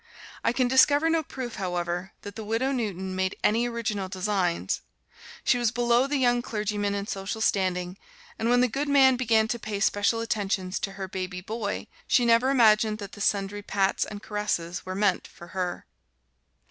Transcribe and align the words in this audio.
I 0.43 0.51
can 0.51 0.67
discover 0.67 1.11
no 1.11 1.21
proof, 1.21 1.57
however, 1.57 2.11
that 2.23 2.35
the 2.35 2.43
Widow 2.43 2.71
Newton 2.71 3.15
made 3.15 3.35
any 3.43 3.67
original 3.69 4.09
designs; 4.09 4.81
she 5.43 5.59
was 5.59 5.69
below 5.69 6.07
the 6.07 6.17
young 6.17 6.41
clergyman 6.41 6.95
in 6.95 7.05
social 7.05 7.39
standing, 7.39 7.99
and 8.39 8.49
when 8.49 8.61
the 8.61 8.67
good 8.67 8.89
man 8.89 9.15
began 9.15 9.47
to 9.49 9.59
pay 9.59 9.79
special 9.79 10.19
attentions 10.19 10.79
to 10.79 10.93
her 10.93 11.07
baby 11.07 11.39
boy 11.41 11.85
she 12.07 12.25
never 12.25 12.49
imagined 12.49 12.97
that 12.97 13.11
the 13.11 13.21
sundry 13.21 13.61
pats 13.61 14.03
and 14.03 14.23
caresses 14.23 14.87
were 14.87 14.95
meant 14.95 15.27
for 15.27 15.49
her. 15.49 15.85